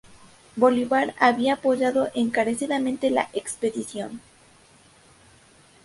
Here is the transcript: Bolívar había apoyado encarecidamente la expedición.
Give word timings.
Bolívar 0.55 1.13
había 1.19 1.53
apoyado 1.53 2.09
encarecidamente 2.15 3.11
la 3.11 3.29
expedición. 3.33 4.19